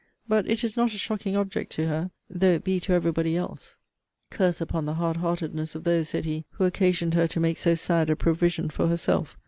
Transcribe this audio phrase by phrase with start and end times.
[0.27, 3.37] But it is not a shocking object to her, though it be to every body
[3.37, 3.77] else.
[4.31, 7.75] Curse upon the hard heartedness of those, said he, who occasioned her to make so
[7.75, 9.37] sad a provision for herself!